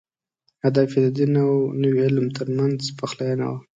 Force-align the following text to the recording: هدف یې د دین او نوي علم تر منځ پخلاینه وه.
هدف 0.65 0.89
یې 0.95 1.01
د 1.05 1.07
دین 1.17 1.33
او 1.45 1.53
نوي 1.81 1.99
علم 2.07 2.27
تر 2.37 2.47
منځ 2.57 2.79
پخلاینه 2.99 3.45
وه. 3.51 3.57